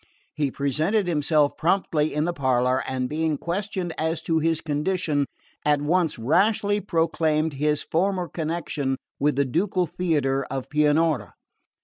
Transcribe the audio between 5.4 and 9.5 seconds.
at once rashly proclaimed his former connection with the